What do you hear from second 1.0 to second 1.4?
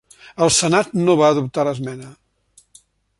no va